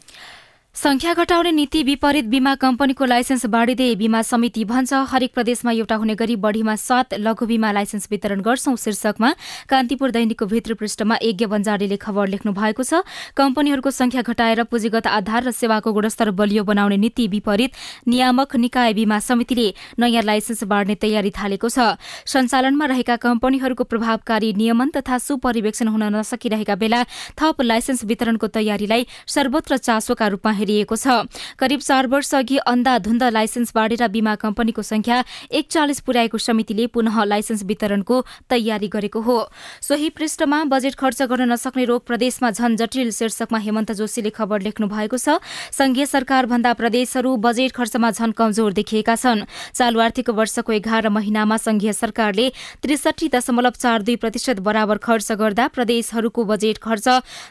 [0.74, 6.14] संख्या घटाउने नीति विपरीत बीमा कम्पनीको लाइसेन्स बाँडिँदै बीमा समिति भन्छ। हरेक प्रदेशमा एउटा हुने
[6.14, 9.30] गरी बढ़ीमा सात लघु बीमा लाइसेन्स वितरण गर्छौं। शीर्षकमा
[9.70, 13.06] कान्तिपुर दैनिकको भित्र पृष्ठमा यज्ञ बन्जारीले खबर लेख्नु भएको छ।
[13.38, 17.70] कम्पनीहरूको संख्या घटाएर पुँजीगत आधार र सेवाको गुणस्तर बलियो बनाउने नीति विपरीत
[18.10, 21.94] नियामक निकाय बीमा समितिले नयाँ लाइसेन्स बाँड्ने तयारी थालेको छ।
[22.26, 27.02] सञ्चालनमा रहेका कम्पनीहरूको प्रभावकारी नियमन तथा सुपरिवेक्षण हुन नसकिरहेका बेला
[27.38, 31.28] थप लाइसेन्स वितरणको तयारीलाई सर्वत्र चासोका रूपमा हेरिएको छ।
[31.60, 35.22] करिब चार वर्ष अघि अन्धाधुन्द लाइसेन्स बाँडेर बीमा कम्पनीको संख्या
[35.52, 38.16] एकचालिस पुर्याएको समितिले पुनः लाइसेन्स वितरणको
[38.48, 39.36] तयारी गरेको हो।
[39.84, 44.88] सोही पृष्ठमा बजेट खर्च गर्न नसक्ने रोग प्रदेशमा झन जटिल शीर्षकमा हेमन्त जोशीले खबर लेख्नु
[44.88, 45.36] भएको छ।
[45.70, 51.56] संघीय सरकार भन्दा प्रदेशहरू बजेट खर्चमा झन कमजोर देखिएका छन्। चालु आर्थिक वर्षको एघार महिनामा
[51.58, 52.48] संघीय सरकारले
[52.80, 57.08] त्रिसठी दशमलव चार दुई प्रतिशत बराबर खर्च गर्दा प्रदेशहरूको बजेट खर्च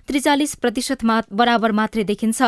[0.08, 2.40] त्रिचालिस प्रतिशत बराबर मात्रै देखिन्छ।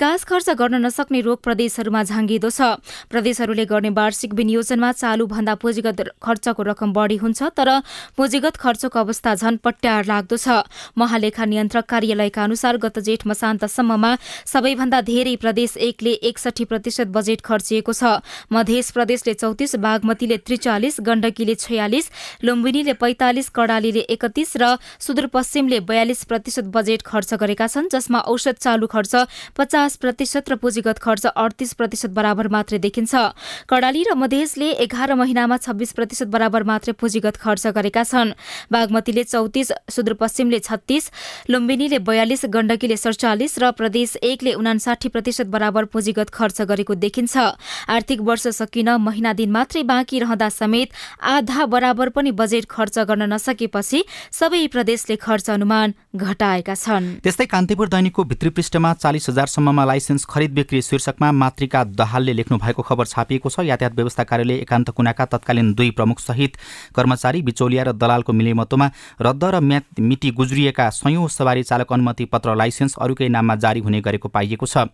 [0.00, 2.80] विकास खर्च गर्न नसक्ने रोग प्रदेशहरूमा झाँगिदो छ।
[3.12, 7.68] प्रदेशहरूले गर्ने वार्षिक विनियोजनमा चालु भन्दा पुँजीगत खर्चको रकम बढ़ी हुन्छ तर
[8.16, 10.64] पुँजीगत खर्चको अवस्था झन पट्यार लाग्दो छ।
[10.96, 14.12] महालेखा नियन्त्रक कार्यालयका अनुसार गत जेठ मसान्तसम्ममा
[14.48, 21.54] सबैभन्दा धेरै प्रदेश एकले एकसठी प्रतिशत बजेट खर्चिएको छ। मध्य प्रदेशले चौतिस बागमतीले त्रिचालिस गण्डकीले
[21.60, 22.10] छयालिस
[22.40, 28.86] लुम्बिनीले पैंतालिस कडालीले एकतीस र सुदूरपश्चिमले बयालिस प्रतिशत बजेट खर्च गरेका छन् जसमा औषध चालु
[28.88, 29.14] खर्च
[29.60, 33.14] पचास पचास प्रतिशत र पुँजीगत खर्च अडतिस प्रतिशत बराबर मात्रै देखिन्छ।
[33.66, 38.34] कडाली र मधेसले एघार महिनामा छब्बीस प्रतिशत बराबर मात्रै पुँजीगत खर्च गरेका छन्।
[38.70, 41.10] बागमतीले चौतिस सुदूरपश्चिमले छत्तीस
[41.50, 47.34] लुम्बिनीले बयालिस गण्डकीले सडचालिस र प्रदेश एकले उनासाठी प्रतिशत बराबर पुँजीगत खर्च गरेको देखिन्छ।
[47.90, 53.26] आर्थिक वर्ष सकिन महिना दिन मात्रै बाँकी रहँदा समेत आधा बराबर पनि बजेट खर्च गर्न
[53.26, 60.24] नसकेपछि सबै प्रदेशले खर्च अनुमान घटाएका छन्। त्यस्तै कान्तिपुर दैनिकको भित्री पृष्ठमा चालिस हजारसम्ममा लाइसेन्स
[60.24, 65.24] खरिद बिक्री शीर्षकमा मातृका दहालले लेख्नु भएको खबर छापिएको छ। यातायात व्यवस्था कार्यालय एकान्त कुनाका
[65.26, 66.56] तत्कालीन दुई प्रमुख सहित
[66.94, 68.90] कर्मचारी बिचौलिया र दलालको मिलेमतोमा
[69.20, 74.28] रद्द र मिति गुज्रिएका सयौं सवारी चालक अनुमति पत्र लाइसेन्स अरूकै नाममा जारी हुने गरेको
[74.30, 74.86] पाइएको छ।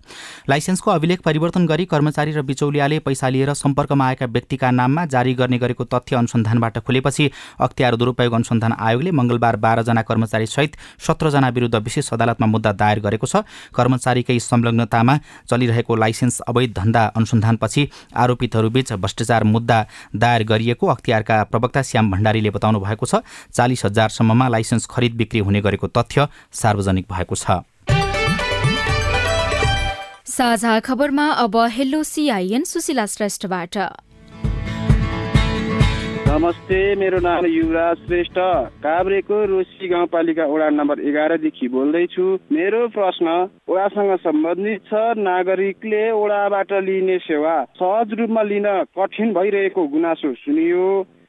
[0.48, 5.58] लाइसेन्सको अभिलेख परिवर्तन गरी कर्मचारी र बिचौलियाले पैसा लिएर सम्पर्कमा आएका व्यक्तिका नाममा जारी गर्ने
[5.58, 12.12] गरेको तथ्य अनुसन्धानबाट खुलेपछि अख्तियार दुरूपयोग अनुसन्धान आयोगले मंगलबार बाह्रजना कर्मचारी सहित सत्रजना विरुद्ध विशेष
[12.12, 13.42] अदालतमा मुद्दा दायर गरेको छ।
[13.74, 14.38] कर्मचारीकै
[14.76, 19.78] संलग्नतामा चलिरहेको लाइसेन्स अवैध धन्दा अनुसन्धानपछि आरोपितहरूबीच भ्रष्टाचार मुद्दा
[20.14, 25.60] दायर गरिएको अख्तियारका प्रवक्ता श्याम भण्डारीले बताउनु भएको छ चालिस हजारसम्ममा लाइसेन्स खरिद बिक्री हुने
[25.60, 27.64] गरेको तथ्य सार्वजनिक भएको छ।
[30.26, 33.76] साझा खबरमा अब हेलो सिआइएन सुशीला श्रेष्ठबाट।
[36.26, 38.38] नमस्ते मेरो नाम युवराज श्रेष्ठ।
[38.82, 43.26] काभ्रेको रोसी गाउँपालिका वडा नम्बर एघारदेखि बोल्दैछु। मेरो प्रश्न
[43.70, 48.66] वडासँग सम्बन्धित छ नागरिकले वडाबाट लिने सेवा सहज रूपमा लिन
[48.98, 50.86] कठिन भइरहेको गुनासो सुनियो।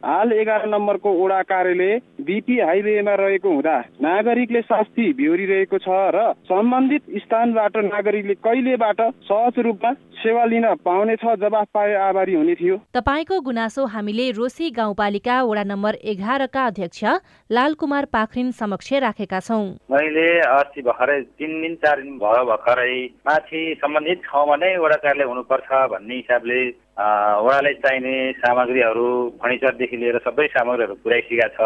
[0.07, 7.03] हाल एघार नम्बरको ओडा कार्यालय बिपी हाइवेमा रहेको हुँदा नागरिकले शास्ति बिहोरिरहेको छ र सम्बन्धित
[7.23, 13.85] स्थानबाट नागरिकले कहिलेबाट सहज रूपमा सेवा लिन पाउनेछ जवाफ पाए आभारी हुने थियो। तपाईँको गुनासो
[13.87, 17.03] हामीले रोसी गाउँपालिका वडा नम्बर एघारका अध्यक्ष
[17.49, 23.61] लालकुमार पाखरिन समक्ष राखेका छौँ। मैले अस्ति भर्खरै तिन दिन चार दिन भयो भर्खरै माथि
[23.83, 26.59] सम्बन्धित ठाउँमा नै वडा कार्यालय हुनुपर्छ भन्ने हिसाबले
[26.97, 29.07] वडालाई चाहिने सामग्रीहरू
[29.41, 31.59] फर्निचरदेखि लिएर सबै सामग्रीहरू पुर्याइसकेका छ।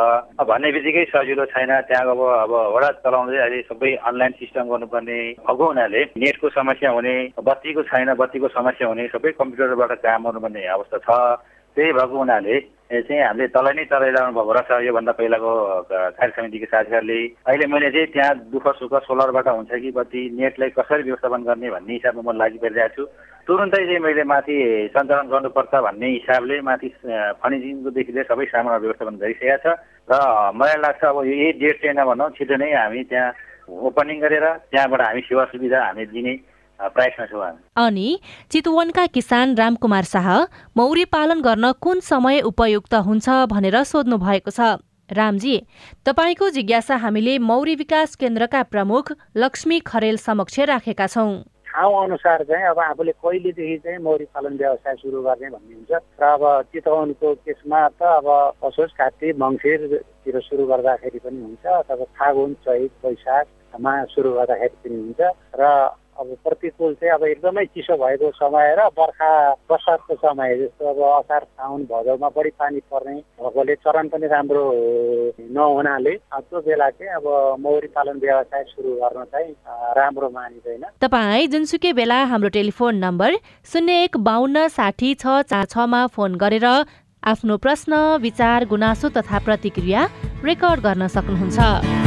[0.44, 5.64] भन्ने बित्तिकै सजिलो छैन। त्यहाँ अब अब वडा चलाउँदै अहिले सबै अनलाइन सिस्टम गर्नुपर्ने भएको
[5.72, 7.16] हुनाले नेटको समस्या हुने
[7.48, 11.10] बत्तीको छैन बत्तीको समस्या हुने सबै कम्प्युटरबाट काम गर्नुपर्ने अवस्था छ।
[11.76, 12.60] त्यही भएको हुनाले
[12.92, 15.52] चाहिँ हामीले तलै नै चलाइरहनु भएको रहेछ योभन्दा पहिलाको
[15.88, 21.04] कार्य समितिको साथीहरूले। अहिले मैले चाहिँ त्यहाँ दुःख सुख सोलरबाट हुन्छ कि बत्ती नेटलाई कसरी
[21.08, 23.04] व्यवस्थापन गर्ने भन्ने हिसाबमा म लागि परिरहेको छु।
[23.48, 24.56] तुरुन्तै चाहिँ मैले माथि
[24.92, 26.88] सञ्चालन गर्नुपर्छ भन्ने हिसाबले माथि
[27.40, 29.68] फर्निचिङकोदेखि लिएर सबै सामानहरू व्यवस्थापन गरिसकेका छ।
[30.12, 30.14] र
[30.52, 33.32] मलाई लाग्छ अब यही डेट चाहिँ नभनौँ छिटो नै हामी त्यहाँ
[33.88, 36.34] ओपनिङ गरेर त्यहाँबाट हामी सेवा सुविधा हामी दिने
[36.88, 38.20] प्रयासमा छौँ हामी। अनि
[38.52, 40.30] चितवनका किसान रामकुमार शाह
[40.78, 45.56] मौरी पालन गर्न कुन समय उपयुक्त हुन्छ भनेर सोध्नु भएको छ। रामजी
[46.06, 52.66] तपाईँको जिज्ञासा हामीले मौरी विकास केन्द्रका प्रमुख लक्ष्मी खरेल समक्ष राखेका छौँ। ठाउँ अनुसार चाहिँ
[52.68, 57.88] अब आफूले कहिलेदेखि चाहिँ मौरी पालन व्यवसाय सुरु गर्ने भन्ने हुन्छ। र अब चितवनको केसमा
[57.96, 58.28] त अब
[58.60, 65.22] असोज कात्तिक मङ्सिरतिर सुरु गर्दाखेरि पनि हुन्छ अथवा फागुन चैत वैशाखमा सुरु गर्दाखेरि पनि हुन्छ।
[65.60, 65.64] र
[66.20, 69.32] अब प्रतिकूल चाहिँ अब एकदमै चिसो भएको समय र बर्खा
[69.70, 74.64] बर्सातको समय जस्तो अब असार साउन भदौमा बढी पानी पर्ने भएकोले चरण पनि राम्रो
[75.56, 77.26] नहुनाले त्यो बेला चाहिँ अब
[77.60, 79.54] मौरी पालन व्यवसाय सुरु गर्न चाहिँ
[79.98, 83.38] राम्रो मानिँदैन। तपाईँ जुनसुकै बेला हाम्रो टेलिफोन नम्बर
[83.72, 86.68] शून्य एक बाहन्न साठी छ चार छमा फोन गरेर
[87.24, 90.08] आफ्नो प्रश्न विचार गुनासो तथा प्रतिक्रिया
[90.46, 92.01] रेकर्ड गर्न सक्नुहुन्छ।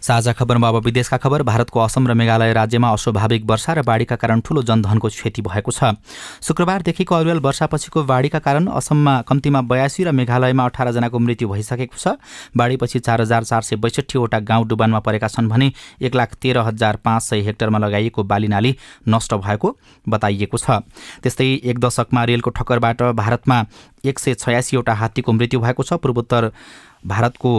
[0.00, 4.40] साझा खबरमा अब विदेशका खबर। भारतको असम र मेघालय राज्यमा अस्वाभाविक वर्षा र बाढीका कारण
[4.40, 5.92] ठूलो जनधनको क्षति भएको छ।
[6.40, 12.16] शुक्रबारदेखिको अरुवेल वर्षापछिको बाढीका कारण असममा कम्तीमा बयासी र मेघालयमा अठारजनाको मृत्यु भइसकेको छ।
[12.56, 16.96] बाढीपछि चार हजार चार सय बैसठीवटा गाउँ डुबानमा परेका छन् भने एक लाख तेह्र हजार
[17.04, 18.76] पाँच सय हेक्टरमा लगाइएको बालीनाली
[19.08, 20.80] नष्ट भएको बताइएको छ।
[21.20, 23.64] त्यस्तै एक दशकमा रेलको ठक्करबाट भारतमा
[24.04, 26.50] एक सय छयासीवटा हात्तीको मृत्यु भएको छ। पूर्वोत्तर
[27.00, 27.50] भारतको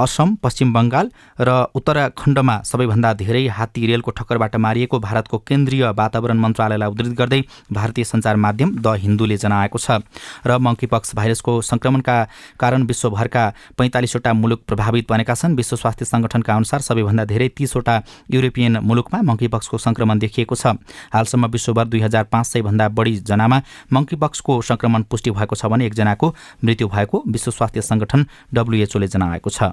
[0.00, 1.10] असम पश्चिम बङ्गाल
[1.40, 7.40] र उत्तराखण्डमा सबैभन्दा धेरै हात्ती रेलको ठक्करबाट मारिएको भारतको केन्द्रीय वातावरण मन्त्रालयलाई उद्धित गर्दै
[7.72, 10.00] भारतीय सञ्चार माध्यम द हिन्दूले जनाएको छ
[10.46, 12.16] र मङ्कीपक्स भाइरसको संक्रमणका
[12.60, 13.44] कारण विश्वभरका
[13.78, 17.94] पैँतालिसवटा मुलुक प्रभावित बनेका छन्। विश्व स्वास्थ्य संगठनका अनुसार सबैभन्दा धेरै तीसवटा
[18.30, 20.66] युरोपियन मुलुकमा मङ्कीपक्सको संक्रमण देखिएको छ।
[21.12, 23.60] हालसम्म विश्वभर दुई हजार पाँच सयभन्दा बढी जनामा
[23.92, 26.34] मङ्कीपक्सको संक्रमण पुष्टि भएको छ भने एकजनाको
[26.64, 29.72] मृत्यु भएको विश्व स्वास्थ्य संगठन डब्लुएचओले जनाएको छ।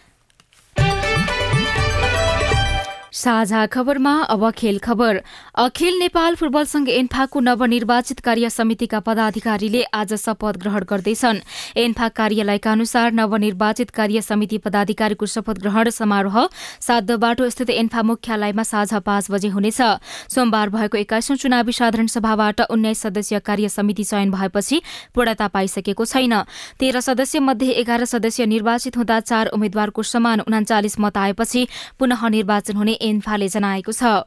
[3.21, 5.21] साझा खबरमा अब खेल खबर।
[5.55, 11.39] अखिल नेपाल फुटबल संघ एन्फाको नवनिर्वाचित कार्य समितिका पदाधिकारीले आज शपथ ग्रहण गर्दैछन्।
[11.77, 16.47] एन्फा कार्यालयका अनुसार नवनिर्वाचित कार्य समिति पदाधिकारीको शपथ ग्रहण समारोह
[16.81, 19.81] सात बाटो स्थित एन्फा मुख्यालयमा साझा पाँच बजे हुनेछ।
[20.27, 24.81] सोमबार भएको एक्काइसौं चुनावी साधारण सभाबाट उन्नाइस सदस्यीय कार्य समिति चयन भएपछि
[25.15, 26.33] पूर्णता पाइसकेको छैन।
[26.79, 31.67] तेह्र सदस्य मध्ये एघार सदस्य निर्वाचित हुँदा चार उम्मेद्वारको समान उनाचालिस मत आएपछि
[31.99, 34.23] पुनः निर्वाचन हुने एन्फाले जनाएको छ।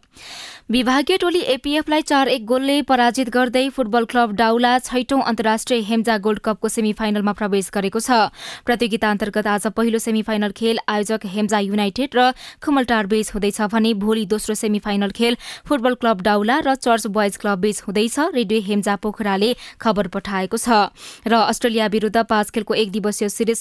[0.71, 6.39] विभागीय टोली एपीएफलाई चार एक गोलले पराजित गर्दै फुटबल क्लब डाउला छैटौं अन्तर्राष्ट्रिय हेम्जा गोल्ड
[6.41, 8.33] कपको सेमी फाइनलमा प्रवेश गरेको छ।
[8.65, 12.33] प्रतियोगिता अन्तर्गत आज पहिलो सेमी फाइनल खेल आयोजक हेम्जा युनाइटेड र
[12.65, 15.37] खुमलटार बीच हुँदैछ भने भोलि दोस्रो सेमी फाइनल खेल
[15.69, 20.89] फुटबल क्लब डाउला र चर्च बोइज क्लब बीच हुँदैछ रेडियो हेम्जा पोखराले खबर पठाएको छ।
[21.29, 23.61] र अस्ट्रेलिया विरूद्ध पाँच खेलको एक दिवसीय सिरिज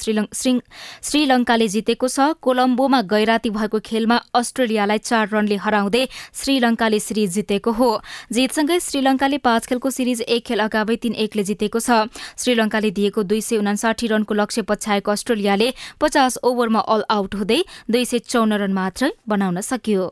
[1.04, 7.90] श्रीलंकाले जितेको छ। कोलम्बोमा गैराती भएको खेलमा अस्ट्रेलियालाई चार रनले हराउँदै श्रीलंकाले सिरिज जितेको हो।
[8.34, 12.10] जितसँगै श्रीलंकाले पाँच खेलको सिरिज एक खेल अगावै तीन एकले जितेको छ।
[12.42, 15.70] श्रीलंकाले दिएको दुई सय उनासाठी रनको लक्ष्य पछ्याएको अस्ट्रेलियाले
[16.02, 20.10] पचास ओभरमा अल आउट हुँदै दुई सय चौन रन मात्रै बनाउन सक्यो।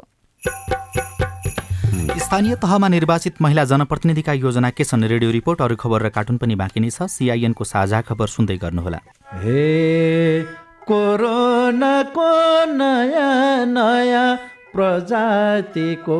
[2.21, 5.03] स्थानीय तहमा निर्वाचित महिला जनप्रतिनिधिका योजना के छन्?
[5.03, 8.99] रेडियो रिपोर्ट अरू खबर र कार्टुन पनि बाँकी नै छ। सिआइएनको साझा खबर सुन्दै गर्नुहोला।
[9.41, 10.43] हे
[10.83, 12.29] कोरोनाको
[12.71, 14.29] नयाँ नयाँ
[14.73, 16.19] प्रजातिको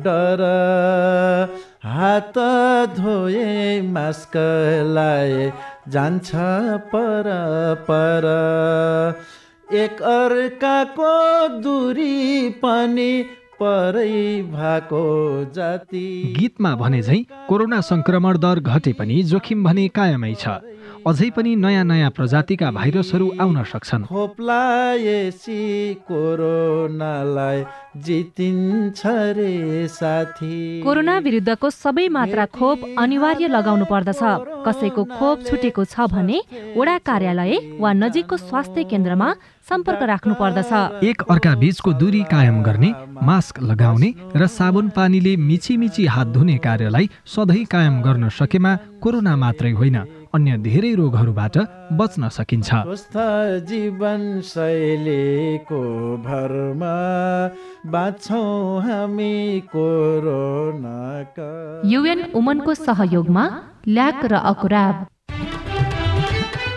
[0.00, 0.42] डर।
[1.84, 2.38] हात
[2.96, 4.32] धोए मास्क
[4.94, 5.52] लाए
[5.88, 6.30] जान्छ
[6.94, 7.30] पर
[7.90, 8.26] पर।
[9.74, 11.12] एक अर्काको
[11.60, 13.12] दूरी पनि
[15.54, 20.48] जाति। गीतमा भने झै कोरोना संक्रमण दर घटे पनि जोखिम भने कायमै छ।
[21.06, 25.62] अझै पनि नयाँ नयाँ प्रजातिका भाइरसहरू आउन सक्छन्। खोप्लाएसी
[25.94, 27.58] कोरोनालाई
[27.96, 34.22] जितिन्छ रे साथी। कोरोना विरुद्धको सबै मात्रा खोप अनिवार्य लगाउनु पर्दछ।
[34.66, 36.38] कसैको खोप छुटेको छ भने
[36.76, 39.34] वडा कार्यालय वा नजिकको स्वास्थ्य केन्द्रमा
[39.68, 40.72] सम्पर्क राख्नु पर्दछ।
[41.04, 46.56] एक अर्का बीचको दूरी कायम गर्ने मास्क लगाउने र साबुन पानीले मिची मिची हात धुने
[46.58, 49.98] कार्यलाई सधैँ कायम गर्न सकेमा कोरोना मात्रै होइन
[50.34, 51.56] अन्य धेरै रोगहरूबाट
[51.92, 52.70] बच्न सकिन्छ।
[53.68, 55.82] जीवन शैलीको
[56.24, 56.96] भरमा
[57.92, 59.36] बाँच्छौँ हामी
[59.68, 61.50] कोरोनाका।
[61.84, 63.44] युएन उमनको सहयोगमा
[63.88, 65.06] ल्याक र अकुराब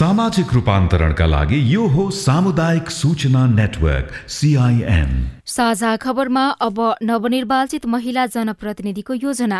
[0.00, 5.10] सामाजिक रूपान्तरणका लागि यो हो सामुदायिक सूचना नेटवर्क सिआइएन
[5.46, 9.58] साझा खबरमा अब नवनिर्वाचित महिला जनप्रतिनिधिको योजना।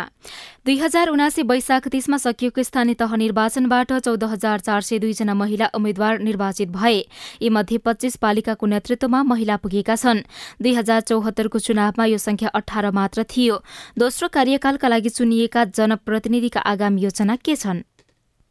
[0.65, 5.67] दुई हजार उनासी वैशाख तीसमा सकिएको स्थानीय तह निर्वाचनबाट चौध हजार चार सय दुईजना महिला
[5.75, 6.97] उम्मेद्वार निर्वाचित भए।
[7.41, 10.23] यीमध्ये पच्चीस पालिकाको नेतृत्वमा महिला पुगेका छन्।
[10.61, 13.61] दुई हजार चौहत्तरको चुनावमा यो संख्या अठार मात्र थियो।
[13.99, 17.83] दोस्रो कार्यकालका लागि चुनिएका जनप्रतिनिधिका आगामी योजना के छन्?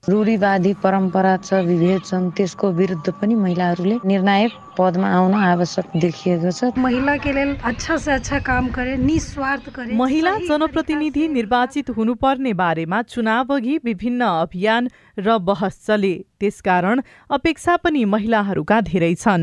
[0.03, 6.73] रूढिवादी परम्परा छ विभेद छन् त्यसको विरुद्ध पनि महिलाहरूले निर्णायक पदमा आउन आवश्यक देखिएको छ।
[6.79, 13.03] महिला के लेल अच्छा से अच्छा काम करे निस्वार्थ करे महिला जनप्रतिनिधि निर्वाचित हुनुपर्ने बारेमा
[13.13, 14.89] चुनाव अघि विभिन्न अभियान
[15.19, 19.43] र बहस चले। त्यसकारण अपेक्षा पनि महिलाहरूका धेरै छन्।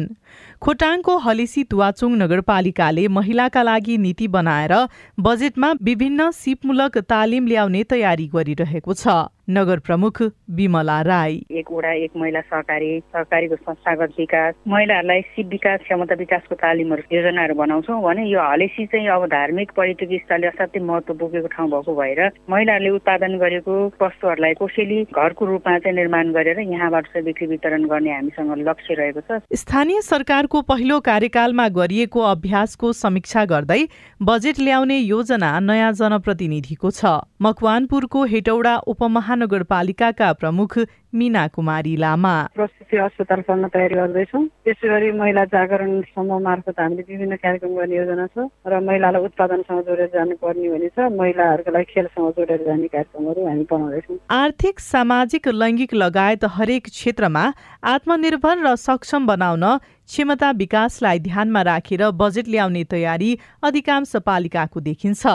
[0.57, 4.73] खोटाङको हलेसी तुवाचुङ नगरपालिकाले महिलाका लागि नीति बनाएर
[5.19, 10.21] बजेटमा विभिन्न सिपमूलक तालिम ल्याउने तयारी गरिरहेको छ। नगर प्रमुख
[10.51, 16.55] विमला राई। एक वडा एक महिला सहकारी सहकारीको संस्थागत विकास। महिलाहरूलाई सिप विकास क्षमता विकासको
[16.55, 21.69] तालिमहरू योजनाहरू बनाउँछौँ भने यो हलेसी चाहिँ अब धार्मिक पर्यटकीय स्थलले असाध्यै महत्व बोकेको ठाउँ
[21.71, 27.47] भएको भएर महिलाहरूले उत्पादन गरेको वस्तुहरूलाई कोसेली घरको रूपमा चाहिँ निर्माण गरेर यहाँबाट चाहिँ बिक्री
[27.47, 33.81] वितरण गर्ने हामीसँग लक्ष्य रहेको छ। स्थानीय सरकारको पहिलो कार्यकालमा गरिएको अभ्यासको समीक्षा गर्दै
[34.21, 40.77] बजेट ल्याउने योजना नयाँ जनप्रतिनिधिको छ। मकवानपुरको हेटौडा उपमहानगरपालिकाका प्रमुख
[41.15, 43.41] मिना कुमारी लामा। प्रस्तुति अस्पताल
[43.73, 48.79] तयारी गर्दैछौँ। त्यसै गरी महिला जागरण समूह मार्फत हामीले विभिन्न कार्यक्रम गर्ने योजना छ र
[48.79, 54.79] महिलालाई उत्पादनसँग जोडेर जानुपर्ने भने छ। महिलाहरूको लागि खेलसँग जोडेर जाने कार्यक्रमहरू हामी बनाउँदैछौँ। आर्थिक
[54.79, 57.43] सामाजिक लैङ्गिक लगायत हरेक क्षेत्रमा
[57.85, 63.31] आत्मनिर्भर र सक्षम बनाउन क्षमता विकासलाई ध्यानमा राखेर बजेट ल्याउने तयारी
[63.63, 65.25] अधिकांश पालिकाको देखिन्छ।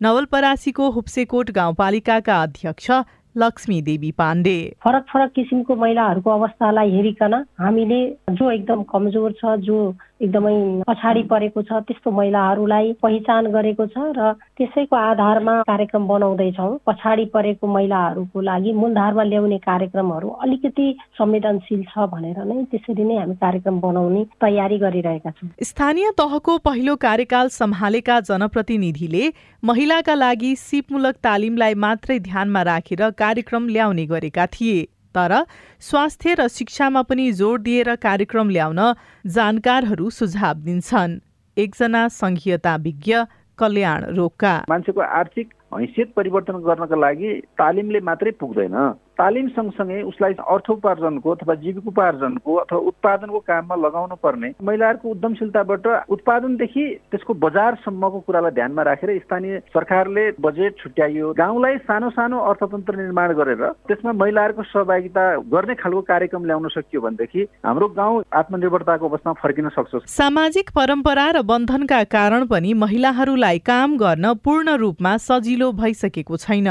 [0.00, 2.90] नवलपरासीको हुप्सेकोट गाउँपालिकाका अध्यक्ष
[3.38, 9.78] लक्ष्मी देवी पाण्डे। फरक फरक किसिमको महिलाहरूको अवस्थालाई हेरिकन हामीले जो एकदम कमजोर छ जो
[10.20, 10.54] एकदमै
[10.88, 17.66] पछाडि परेको छ त्यस्तो महिलाहरूलाई पहिचान गरेको छ र त्यसैको आधारमा कार्यक्रम बनाउँदैछौँ। पछाडि परेको
[17.66, 20.86] महिलाहरूको लागि मूलधारमा ल्याउने कार्यक्रमहरू अलिकति
[21.18, 26.96] संवेदनशील छ भनेर नै त्यसरी नै हामी कार्यक्रम बनाउने तयारी गरिरहेका छौँ। स्थानीय तहको पहिलो
[27.06, 29.24] कार्यकाल सम्हालेका जनप्रतिनिधिले
[29.62, 35.32] महिलाका लागि सिपमूलक तालिमलाई मात्रै ध्यानमा राखेर कार्यक्रम ल्याउने गरेका थिए। तर
[35.80, 38.80] स्वास्थ्य र शिक्षामा पनि जोड दिएर कार्यक्रम ल्याउन
[39.24, 41.18] जानकारहरू सुझाव दिन्छन्।
[41.56, 43.14] एकजना संघीयता विज्ञ
[43.58, 48.76] कल्याण रोका मान्छेको आर्थिक हैसियत परिवर्तन गर्नका लागि तालिमले मात्रै पुग्दैन।
[49.18, 57.34] तालिम सँगसँगै उसलाई अर्थोपार्जनको अथवा जीविकोपार्जनको अथवा उत्पादनको काममा लगाउनु पर्ने महिलाहरूको उद्यमशीलताबाट उत्पादनदेखि त्यसको
[57.44, 64.12] बजारसम्मको कुरालाई ध्यानमा राखेर स्थानीय सरकारले बजेट छुट्याइयो गाउँलाई सानो सानो अर्थतन्त्र निर्माण गरेर त्यसमा
[64.22, 70.70] महिलाहरूको सहभागिता गर्ने खालको कार्यक्रम ल्याउन सकियो भनेदेखि हाम्रो गाउँ आत्मनिर्भरताको अवस्थामा फर्किन सक्छ। सामाजिक
[70.78, 76.68] परम्परा र बन्धनका कारण पनि महिलाहरूलाई काम गर्न पूर्ण रूपमा सजिलो भइसकेको छैन।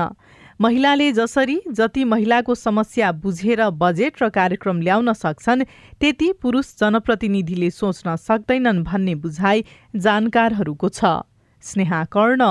[0.62, 5.64] महिलाले जसरी जति महिलाको समस्या बुझेर बजेट र कार्यक्रम ल्याउन सक्छन्
[6.02, 9.64] त्यति पुरुष जनप्रतिनिधिले सोच्न सक्दैनन् भन्ने बुझाइ
[9.96, 11.22] जानकारहरूको छ।
[11.64, 12.42] स्नेहा कर्ण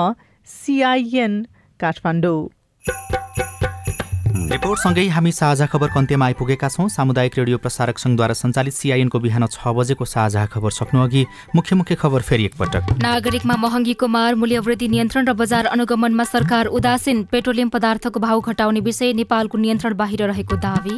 [0.48, 1.34] सिआइएन
[1.80, 2.40] काठमाडौँ।
[4.46, 9.74] रिपोर्टसँगै हामी साझा खबरको अन्त्यमा आइपुगेका छौँ। सामुदायिक रेडियो प्रसारक सङ्घद्वारा सञ्चालित सिआइएनको बिहान छ
[9.74, 11.22] बजेको साझा खबर सक्नु अघि
[11.56, 17.26] मुख्य मुख्य खबर फेरि एकपटक। नागरिकमा महँगीको मार मूल्यवृद्धि नियन्त्रण र बजार अनुगमनमा सरकार उदासीन।
[17.26, 20.94] पेट्रोलियम पदार्थको भाउ घटाउने विषय नेपालको नियन्त्रण बाहिर रहेको दावी।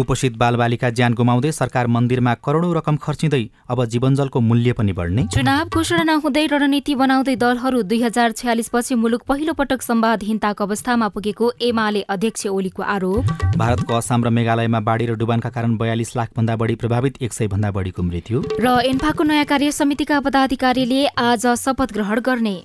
[0.00, 5.68] कुपोषित बालबालिका ज्यान गुमाउँदै सरकार मन्दिरमा करोडौँ रकम खर्चिँदै अब जीवनजलको मूल्य पनि बढ्ने। चुनाव
[5.68, 12.00] घोषणा नहुँदै रणनीति बनाउँदै दलहरू दुई हजार छयालिसपछि मुलुक पहिलो पटक संवादहीनताको अवस्थामा पुगेको एमाले
[12.08, 13.24] अध्यक्ष ओलीको आरोप।
[13.60, 17.70] भारतको असम र मेघालयमा बाढी र डुबानका कारण बयालिस लाखभन्दा बढी प्रभावित एक सय भन्दा
[17.70, 22.56] बढीको मृत्यु। र एन्फाको नयाँ कार्य समितिका पदाधिकारीले आज शपथ ग्रहण गर्ने।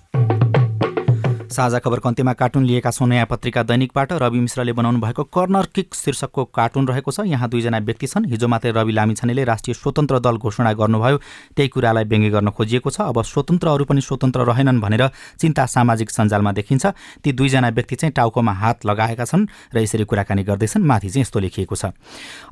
[1.51, 5.95] साझा खबरको अन्त्यमा कार्टुन लिएका छौँ नयाँ पत्रिका दैनिकबाट। रवि मिश्रले बनाउनु भएको कर्नर किक
[5.95, 10.37] शीर्षकको कार्टुन रहेको छ। यहाँ दुईजना व्यक्ति छन्। हिजो मात्रै रवि लामिछानेले राष्ट्रिय स्वतन्त्र दल
[10.37, 11.17] घोषणा गर्नुभयो।
[11.55, 16.51] त्यही कुरालाई व्यङ्ग्य गर्न खोजिएको छ। अब स्वतन्त्रहरू पनि स्वतन्त्र रहेनन् भनेर चिन्ता सामाजिक सञ्जालमा
[16.51, 16.85] देखिन्छ।
[17.23, 21.39] ती दुईजना व्यक्ति चाहिँ टाउकोमा हात लगाएका छन् र यसरी कुराकानी गर्दैछन्। माथि चाहिँ यस्तो
[21.39, 21.85] लेखिएको छ।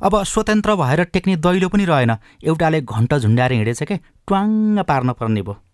[0.02, 3.96] अब स्वतन्त्र भएर टेक्ने दैलो पनि रहेन। एउटाले घन्ट झुन्ड्याएर हिँडेछ के?
[4.26, 5.73] ट्वाङ्ग पार्न पर्ने भयो।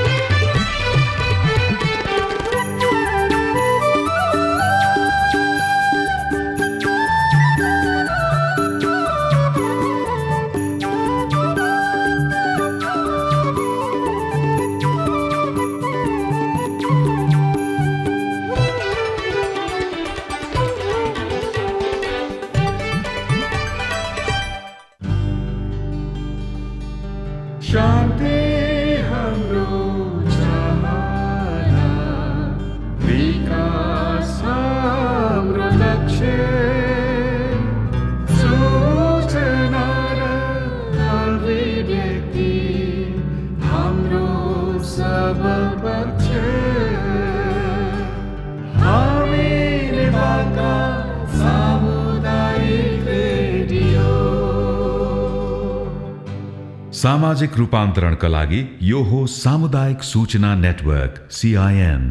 [57.41, 62.03] सामाजिक रूपान्तरणका लागि यो हो सामुदायिक सूचना नेटवर्क सिआइएन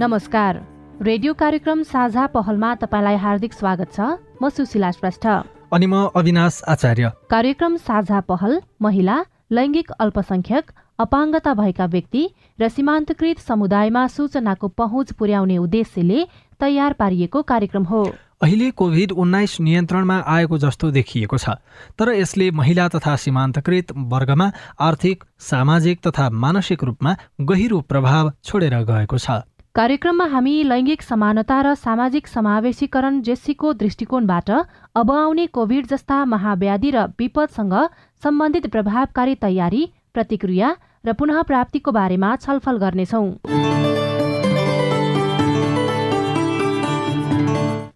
[0.00, 0.60] नमस्कार।
[1.00, 4.00] रेडियो कार्यक्रम साझा पहलमा तपाईँलाई हार्दिक स्वागत छ।
[4.42, 5.26] म सुशीला श्रेष्ठ।
[5.72, 12.22] अनि म अविनाश आचार्य। कार्यक्रम साझा पहल महिला लैङ्गिक अल्पसंख्यक अपाङ्गता भएका व्यक्ति
[12.58, 16.26] र सीमान्तकृत समुदायमा सूचनाको पहुँच पुर्याउने उद्देश्यले
[16.60, 18.02] तयार पारिएको कार्यक्रम हो।
[18.42, 21.56] अहिले कोभिड उन्नाइस नियन्त्रणमा आएको जस्तो देखिएको छ
[21.98, 29.18] तर यसले महिला तथा सीमान्तकृत वर्गमा आर्थिक सामाजिक तथा मानसिक रूपमा गहिरो प्रभाव छोडेर गएको
[29.18, 29.42] छ।
[29.74, 34.50] कार्यक्रममा हामी लैङ्गिक समानता र सामाजिक समावेशीकरण जेसीको दृष्टिकोणबाट
[34.94, 37.74] अब आउने कोभिड जस्ता महाव्याधि र विपदसँग
[38.22, 39.82] सम्बन्धित प्रभावकारी तयारी
[40.14, 43.26] प्रतिक्रिया र पुनः प्राप्तिको बारेमा छलफल गर्नेछौं।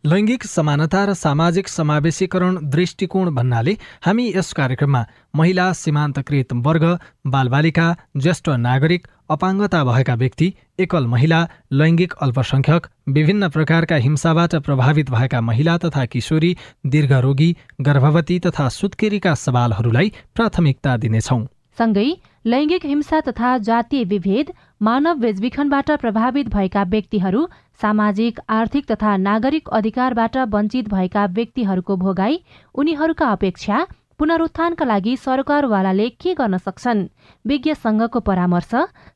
[0.07, 3.73] लैङ्गिक समानता र सामाजिक समावेशीकरण दृष्टिकोण भन्नाले
[4.05, 5.03] हामी यस कार्यक्रममा
[5.37, 6.85] महिला सीमान्तकृत वर्ग
[7.27, 10.49] बालबालिका ज्येष्ठ नागरिक अपाङ्गता भएका व्यक्ति
[10.81, 11.41] एकल महिला
[11.73, 16.57] लैङ्गिक अल्पसंख्यक विभिन्न प्रकारका हिंसाबाट प्रभावित भएका महिला तथा किशोरी
[16.87, 17.51] दीर्घरोगी
[17.83, 21.45] गर्भवती तथा सुत्केरीका सवालहरूलाई प्राथमिकता दिनेछौं।
[21.79, 22.07] सँगै
[22.47, 24.53] लैङ्गिक हिंसा तथा जातीय विभेद
[24.83, 27.47] मानव बेचबिखनबाट प्रभावित भएका व्यक्तिहरू
[27.81, 32.41] सामाजिक आर्थिक तथा नागरिक अधिकारबाट वञ्चित भएका व्यक्तिहरूको भोगाई
[32.75, 33.87] उनीहरूका अपेक्षा
[34.19, 37.01] पुनरुत्थानका लागि सरकारवालाले के गर्न सक्छन्?
[37.45, 38.73] विज्ञ संघको परामर्श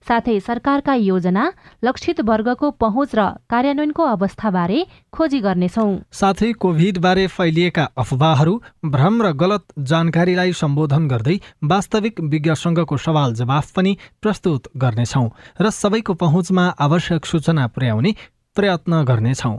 [0.07, 1.45] साथै सरकारका योजना
[1.85, 4.79] लक्षित वर्गको पहुँच र कार्यान्वयनको अवस्थाबारे
[5.13, 8.55] खोजी गर्नेछौ। साथै कोभिडबारे फैलिएका अफवाहहरू
[8.87, 11.37] भ्रम र गलत जानकारीलाई सम्बोधन गर्दै
[11.67, 15.27] वास्तविक विज्ञ संघको सवाल जवाफ पनि प्रस्तुत गर्नेछौ
[15.61, 18.15] र सबैको पहुँचमा आवश्यक सूचना पुर्याउने
[18.57, 19.59] प्रयत्न गर्नेछौँ।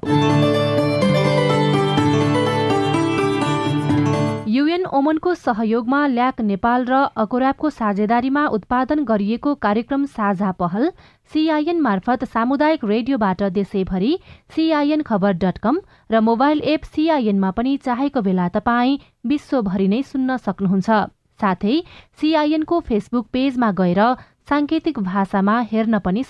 [4.92, 10.92] ओमनको सहयोगमा ल्याक नेपाल र अकोराबको साझेदारीमा उत्पादन गरिएको कार्यक्रम साझा पहल
[11.32, 14.12] सिआइएन मार्फत सामुदायिक रेडियोबाट देशैभरि
[14.56, 15.80] सिआइएन खबर डट कम
[16.12, 21.02] र मोबाइल एप सिआइएनमा पनि चाहेको बेला तपाईँ विश्वभरि नै सुन्न सक्नुहुन्छ।
[21.40, 21.76] साथै
[22.22, 24.02] सिआइएनको फेसबुक पेजमा गएर
[24.50, 26.24] साङ्केतिक भाषामा हेर्न पनि